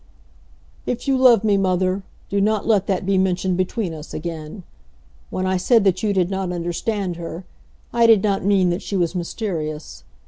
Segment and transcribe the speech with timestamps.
[0.87, 4.63] "If you love me, mother, do not let that be mentioned between us again.
[5.29, 7.43] When I said that you did not understand her,
[7.93, 10.03] I did not mean that she was mysterious.